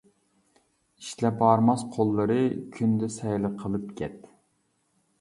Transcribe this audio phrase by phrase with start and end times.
[1.03, 2.41] ئىشلەپ ھارماس قوللىرى،
[2.79, 4.21] كۈندە سەيلە قىلىپ كەت.